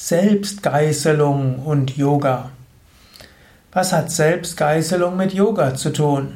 Selbstgeißelung 0.00 1.58
und 1.58 1.96
Yoga. 1.96 2.50
Was 3.72 3.92
hat 3.92 4.12
Selbstgeißelung 4.12 5.16
mit 5.16 5.34
Yoga 5.34 5.74
zu 5.74 5.92
tun? 5.92 6.34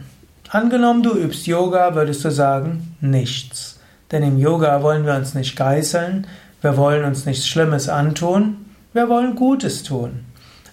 Angenommen, 0.50 1.04
du 1.04 1.16
übst 1.16 1.46
Yoga, 1.46 1.94
würdest 1.94 2.24
du 2.24 2.32
sagen, 2.32 2.96
nichts. 3.00 3.78
Denn 4.10 4.24
im 4.24 4.36
Yoga 4.36 4.82
wollen 4.82 5.06
wir 5.06 5.14
uns 5.14 5.34
nicht 5.34 5.54
geißeln, 5.54 6.26
wir 6.60 6.76
wollen 6.76 7.04
uns 7.04 7.24
nichts 7.24 7.46
Schlimmes 7.46 7.88
antun, 7.88 8.66
wir 8.94 9.08
wollen 9.08 9.36
Gutes 9.36 9.84
tun. 9.84 10.24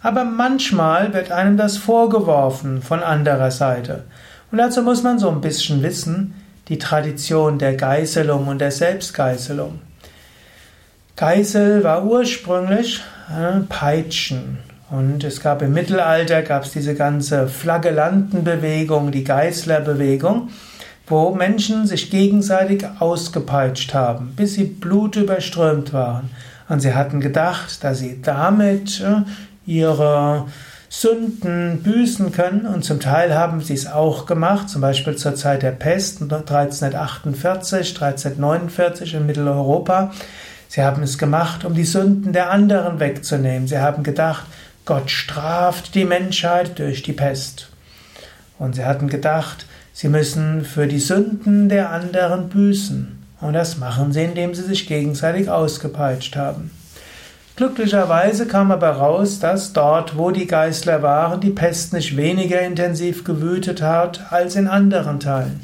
Aber 0.02 0.24
manchmal 0.24 1.14
wird 1.14 1.32
einem 1.32 1.58
das 1.58 1.78
vorgeworfen 1.78 2.82
von 2.82 3.04
anderer 3.04 3.52
Seite. 3.52 4.06
Und 4.52 4.58
dazu 4.58 4.82
muss 4.82 5.04
man 5.04 5.20
so 5.20 5.30
ein 5.30 5.42
bisschen 5.42 5.84
wissen, 5.84 6.34
die 6.70 6.80
Tradition 6.80 7.60
der 7.60 7.76
Geißelung 7.76 8.48
und 8.48 8.58
der 8.58 8.72
Selbstgeißelung. 8.72 9.80
Geißel 11.20 11.84
war 11.84 12.06
ursprünglich 12.06 13.02
äh, 13.30 13.60
Peitschen. 13.68 14.60
Und 14.90 15.26
es 15.26 15.42
gab 15.42 15.62
im 15.62 15.74
Mittelalter 15.74 16.44
gab 16.44 16.64
es 16.64 16.72
diese 16.72 16.96
ganze 16.96 17.50
Flagellantenbewegung, 17.50 19.12
die 19.12 19.26
Geißlerbewegung, 19.26 20.48
wo 21.08 21.36
Menschen 21.36 21.86
sich 21.86 22.10
gegenseitig 22.10 22.86
ausgepeitscht 23.00 23.94
haben, 23.94 24.32
bis 24.38 24.54
sie 24.54 24.64
blutüberströmt 24.64 25.92
waren. 25.92 26.30
Und 26.70 26.80
sie 26.80 26.94
hatten 26.94 27.20
gedacht, 27.20 27.84
dass 27.84 28.00
sie 28.00 28.22
damit 28.22 29.02
äh, 29.02 29.24
ihre 29.70 30.46
Sünden 30.88 31.84
büßen 31.84 32.32
können 32.32 32.66
und 32.66 32.86
zum 32.86 33.02
Teil 33.02 33.36
haben 33.36 33.60
sie 33.60 33.74
es 33.74 33.88
auch 33.88 34.26
gemacht, 34.26 34.70
zum 34.70 34.80
Beispiel 34.80 35.18
zur 35.18 35.36
Zeit 35.36 35.64
der 35.64 35.72
Pest 35.72 36.22
1348, 36.22 38.02
1349 38.02 39.16
in 39.16 39.26
Mitteleuropa. 39.26 40.12
Sie 40.70 40.84
haben 40.84 41.02
es 41.02 41.18
gemacht, 41.18 41.66
um 41.66 41.74
die 41.74 41.84
Sünden 41.84 42.32
der 42.32 42.52
anderen 42.52 43.00
wegzunehmen. 43.00 43.68
Sie 43.68 43.80
haben 43.80 44.04
gedacht, 44.04 44.46
Gott 44.86 45.10
straft 45.10 45.96
die 45.96 46.06
Menschheit 46.06 46.78
durch 46.78 47.02
die 47.02 47.14
Pest. 47.14 47.72
Und 48.60 48.76
sie 48.76 48.86
hatten 48.86 49.08
gedacht, 49.08 49.66
sie 49.94 50.10
müssen 50.10 50.64
für 50.64 50.86
die 50.86 51.00
Sünden 51.00 51.70
der 51.70 51.90
anderen 51.90 52.50
büßen. 52.50 53.18
Und 53.42 53.54
das 53.54 53.80
machen 53.80 54.14
sie, 54.14 54.24
indem 54.24 54.54
sie 54.54 54.62
sich 54.62 54.86
gegenseitig 54.86 55.50
ausgepeitscht 55.50 56.36
haben. 56.36 56.70
Glücklicherweise 57.56 58.46
kam 58.46 58.72
aber 58.72 58.92
raus, 58.92 59.40
dass 59.40 59.74
dort, 59.74 60.20
wo 60.20 60.30
die 60.30 60.46
Geißler 60.46 61.02
waren, 61.02 61.42
die 61.42 61.50
Pest 61.50 61.94
nicht 61.94 62.16
weniger 62.16 62.62
intensiv 62.62 63.24
gewütet 63.24 63.82
hat 63.82 64.32
als 64.32 64.56
in 64.56 64.68
anderen 64.68 65.20
Teilen. 65.20 65.62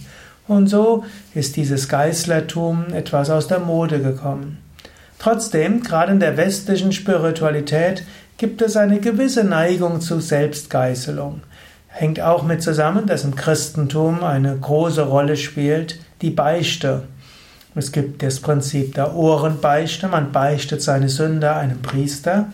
Und 0.47 0.67
so 0.67 1.05
ist 1.35 1.57
dieses 1.57 1.87
Geißlertum 1.89 2.87
etwas 2.91 3.29
aus 3.29 3.47
der 3.47 3.59
Mode 3.59 4.01
gekommen. 4.01 4.64
Trotzdem, 5.19 5.81
gerade 5.81 6.11
in 6.11 6.19
der 6.19 6.37
westlichen 6.37 6.91
Spiritualität 6.91 8.03
gibt 8.37 8.61
es 8.61 8.75
eine 8.75 8.99
gewisse 8.99 9.43
Neigung 9.43 10.01
zu 10.01 10.19
Selbstgeißelung. 10.19 11.41
Hängt 11.87 12.19
auch 12.19 12.43
mit 12.43 12.61
zusammen, 12.61 13.07
dass 13.07 13.23
im 13.23 13.35
Christentum 13.35 14.23
eine 14.23 14.57
große 14.57 15.03
Rolle 15.03 15.37
spielt 15.37 15.99
die 16.21 16.29
Beichte. 16.29 17.03
Es 17.75 17.91
gibt 17.91 18.23
das 18.23 18.39
Prinzip 18.39 18.95
der 18.95 19.15
Ohrenbeichte. 19.15 20.07
Man 20.07 20.31
beichtet 20.31 20.81
seine 20.81 21.09
Sünde 21.09 21.53
einem 21.53 21.81
Priester 21.81 22.49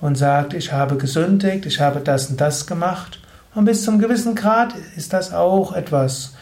und 0.00 0.16
sagt, 0.16 0.54
ich 0.54 0.72
habe 0.72 0.96
gesündigt, 0.96 1.66
ich 1.66 1.80
habe 1.80 2.00
das 2.00 2.30
und 2.30 2.40
das 2.40 2.66
gemacht. 2.66 3.20
Und 3.54 3.64
bis 3.64 3.84
zum 3.84 3.98
gewissen 3.98 4.34
Grad 4.34 4.74
ist 4.96 5.12
das 5.12 5.32
auch 5.32 5.74
etwas 5.74 6.34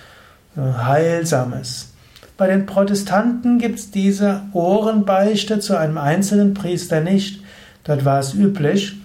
äh, 0.57 0.61
Heilsames. 0.61 1.93
Bei 2.37 2.49
den 2.49 2.67
Protestanten 2.67 3.59
gibt 3.59 3.79
es 3.79 3.91
diese 3.91 4.43
Ohrenbeichte 4.53 5.59
zu 5.59 5.79
einem 5.79 5.97
einzelnen 5.97 6.53
Priester 6.53 7.01
nicht. 7.01 7.43
Dort 7.85 8.05
war 8.05 8.21
es 8.21 8.35
üblich, 8.35 8.97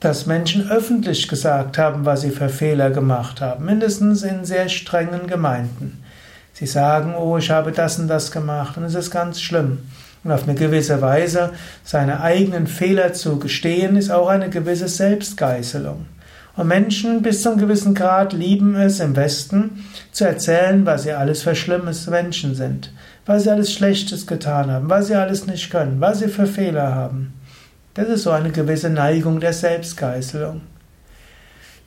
dass 0.00 0.26
Menschen 0.26 0.68
öffentlich 0.68 1.28
gesagt 1.28 1.78
haben, 1.78 2.04
was 2.04 2.22
sie 2.22 2.30
für 2.30 2.48
Fehler 2.48 2.90
gemacht 2.90 3.40
haben, 3.40 3.64
mindestens 3.64 4.22
in 4.22 4.44
sehr 4.44 4.68
strengen 4.68 5.28
Gemeinden. 5.28 6.02
Sie 6.52 6.66
sagen, 6.66 7.14
oh, 7.14 7.38
ich 7.38 7.50
habe 7.50 7.70
das 7.70 7.98
und 7.98 8.08
das 8.08 8.32
gemacht 8.32 8.76
und 8.76 8.84
es 8.84 8.94
ist 8.94 9.10
ganz 9.10 9.40
schlimm. 9.40 9.78
Und 10.24 10.32
auf 10.32 10.44
eine 10.44 10.54
gewisse 10.54 11.00
Weise 11.00 11.50
seine 11.84 12.22
eigenen 12.22 12.66
Fehler 12.66 13.12
zu 13.12 13.38
gestehen, 13.38 13.96
ist 13.96 14.10
auch 14.10 14.28
eine 14.28 14.50
gewisse 14.50 14.88
Selbstgeißelung. 14.88 16.06
Und 16.56 16.68
Menschen 16.68 17.22
bis 17.22 17.42
zu 17.42 17.50
einem 17.50 17.58
gewissen 17.58 17.94
Grad 17.94 18.32
lieben 18.32 18.76
es 18.76 19.00
im 19.00 19.16
Westen 19.16 19.84
zu 20.12 20.24
erzählen, 20.24 20.86
was 20.86 21.02
sie 21.02 21.12
alles 21.12 21.42
für 21.42 21.56
schlimmes 21.56 22.06
Menschen 22.06 22.54
sind, 22.54 22.92
was 23.26 23.42
sie 23.42 23.50
alles 23.50 23.72
Schlechtes 23.72 24.26
getan 24.26 24.70
haben, 24.70 24.88
was 24.88 25.08
sie 25.08 25.16
alles 25.16 25.46
nicht 25.46 25.70
können, 25.70 26.00
was 26.00 26.20
sie 26.20 26.28
für 26.28 26.46
Fehler 26.46 26.94
haben. 26.94 27.34
Das 27.94 28.08
ist 28.08 28.22
so 28.22 28.30
eine 28.30 28.50
gewisse 28.50 28.90
Neigung 28.90 29.40
der 29.40 29.52
Selbstgeißelung. 29.52 30.60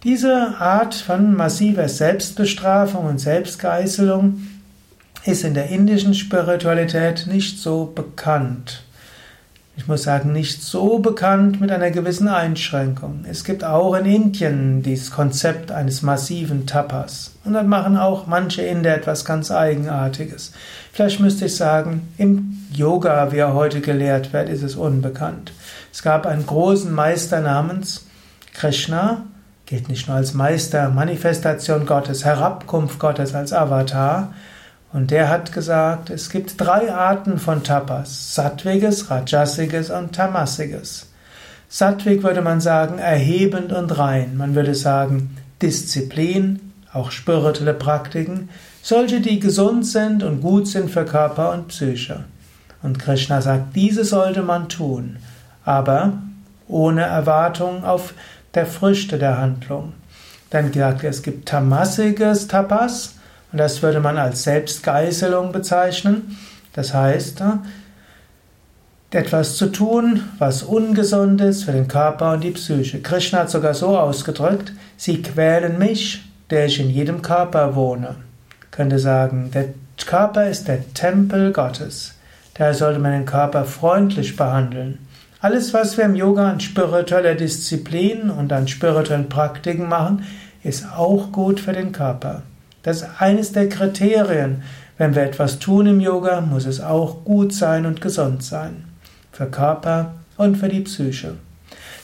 Diese 0.03 0.55
Art 0.59 0.95
von 0.95 1.33
massiver 1.33 1.87
Selbstbestrafung 1.87 3.05
und 3.05 3.19
Selbstgeißelung 3.19 4.47
ist 5.25 5.43
in 5.43 5.53
der 5.53 5.69
indischen 5.69 6.13
Spiritualität 6.13 7.27
nicht 7.27 7.59
so 7.59 7.91
bekannt 7.93 8.83
ich 9.77 9.87
muss 9.87 10.03
sagen, 10.03 10.33
nicht 10.33 10.63
so 10.63 10.97
bekannt 10.97 11.61
mit 11.61 11.71
einer 11.71 11.91
gewissen 11.91 12.27
Einschränkung. 12.27 13.23
Es 13.29 13.43
gibt 13.43 13.63
auch 13.63 13.93
in 13.93 14.05
Indien 14.05 14.81
dieses 14.81 15.11
Konzept 15.11 15.71
eines 15.71 16.01
massiven 16.01 16.65
Tapas. 16.65 17.35
Und 17.45 17.53
dann 17.53 17.67
machen 17.69 17.95
auch 17.95 18.25
manche 18.25 18.63
Inder 18.63 18.95
etwas 18.95 19.23
ganz 19.23 19.51
Eigenartiges. 19.51 20.51
Vielleicht 20.91 21.19
müsste 21.19 21.45
ich 21.45 21.55
sagen, 21.55 22.07
im 22.17 22.65
Yoga, 22.73 23.31
wie 23.31 23.37
er 23.37 23.53
heute 23.53 23.79
gelehrt 23.79 24.33
wird, 24.33 24.49
ist 24.49 24.63
es 24.63 24.75
unbekannt. 24.75 25.53
Es 25.93 26.01
gab 26.01 26.25
einen 26.25 26.47
großen 26.47 26.91
Meister 26.91 27.39
namens 27.41 28.07
Krishna, 28.55 29.25
gilt 29.67 29.89
nicht 29.89 30.07
nur 30.07 30.17
als 30.17 30.33
Meister, 30.33 30.89
Manifestation 30.89 31.85
Gottes, 31.85 32.25
Herabkunft 32.25 32.97
Gottes 32.97 33.35
als 33.35 33.53
Avatar, 33.53 34.33
und 34.97 35.11
der 35.11 35.29
hat 35.29 35.51
gesagt, 35.51 36.09
es 36.09 36.31
gibt 36.31 36.59
drei 36.59 36.91
Arten 36.91 37.37
von 37.37 37.61
Tapas: 37.61 38.33
Sattwiges, 38.33 39.11
Rajasiges 39.11 39.91
und 39.91 40.13
Tamasiges. 40.13 41.11
Sattvik 41.69 42.23
würde 42.23 42.41
man 42.41 42.61
sagen 42.61 42.97
erhebend 42.97 43.71
und 43.71 43.95
rein. 43.99 44.35
Man 44.37 44.55
würde 44.55 44.73
sagen 44.73 45.37
Disziplin, 45.61 46.73
auch 46.91 47.11
spirituelle 47.11 47.75
Praktiken, 47.75 48.49
solche, 48.81 49.21
die 49.21 49.39
gesund 49.39 49.85
sind 49.85 50.23
und 50.23 50.41
gut 50.41 50.67
sind 50.67 50.89
für 50.89 51.05
Körper 51.05 51.51
und 51.51 51.67
Psyche. 51.67 52.23
Und 52.81 52.97
Krishna 52.97 53.39
sagt, 53.43 53.75
diese 53.75 54.03
sollte 54.03 54.41
man 54.41 54.67
tun, 54.67 55.17
aber 55.63 56.13
ohne 56.67 57.03
Erwartung 57.03 57.83
auf 57.83 58.15
der 58.55 58.65
Früchte 58.65 59.19
der 59.19 59.37
Handlung. 59.37 59.93
Dann 60.49 60.73
sagt 60.73 61.03
er, 61.03 61.11
es 61.11 61.21
gibt 61.21 61.47
tamasiges 61.47 62.47
Tapas, 62.47 63.16
und 63.51 63.59
das 63.59 63.81
würde 63.81 63.99
man 63.99 64.17
als 64.17 64.43
Selbstgeißelung 64.43 65.51
bezeichnen. 65.51 66.37
Das 66.73 66.93
heißt, 66.93 67.43
etwas 69.11 69.55
zu 69.55 69.71
tun, 69.71 70.23
was 70.37 70.63
ungesund 70.63 71.39
ist 71.41 71.63
für 71.63 71.71
den 71.71 71.87
Körper 71.87 72.33
und 72.33 72.43
die 72.43 72.51
Psyche. 72.51 72.99
Krishna 72.99 73.39
hat 73.39 73.49
sogar 73.49 73.73
so 73.73 73.97
ausgedrückt, 73.97 74.73
sie 74.97 75.21
quälen 75.21 75.79
mich, 75.79 76.23
der 76.49 76.65
ich 76.65 76.79
in 76.79 76.89
jedem 76.89 77.21
Körper 77.21 77.75
wohne. 77.75 78.15
Ich 78.65 78.71
könnte 78.71 78.99
sagen, 78.99 79.49
der 79.53 79.69
Körper 80.05 80.49
ist 80.49 80.67
der 80.67 80.93
Tempel 80.93 81.51
Gottes. 81.53 82.15
Daher 82.53 82.73
sollte 82.73 82.99
man 82.99 83.13
den 83.13 83.25
Körper 83.25 83.65
freundlich 83.65 84.35
behandeln. 84.35 84.99
Alles, 85.39 85.73
was 85.73 85.97
wir 85.97 86.05
im 86.05 86.15
Yoga 86.15 86.49
an 86.49 86.59
spiritueller 86.59 87.35
Disziplin 87.35 88.29
und 88.29 88.51
an 88.51 88.67
spirituellen 88.67 89.29
Praktiken 89.29 89.87
machen, 89.87 90.25
ist 90.63 90.85
auch 90.95 91.31
gut 91.31 91.59
für 91.59 91.73
den 91.73 91.91
Körper. 91.91 92.43
Das 92.87 93.01
ist 93.01 93.09
eines 93.19 93.51
der 93.51 93.67
Kriterien. 93.67 94.63
Wenn 94.97 95.13
wir 95.13 95.23
etwas 95.23 95.59
tun 95.59 95.87
im 95.87 95.99
Yoga, 95.99 96.39
muss 96.39 96.65
es 96.65 96.79
auch 96.79 97.25
gut 97.25 97.53
sein 97.53 97.85
und 97.85 97.99
gesund 97.99 98.45
sein. 98.45 98.85
Für 99.33 99.47
Körper 99.47 100.13
und 100.37 100.55
für 100.55 100.69
die 100.69 100.79
Psyche. 100.79 101.33